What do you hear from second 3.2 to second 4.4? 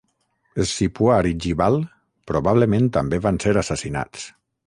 van ser assassinats.